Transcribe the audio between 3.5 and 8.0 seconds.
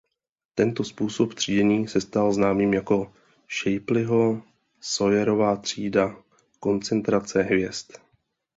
Shapleyho–Sawyerové třída koncentrace hvězd.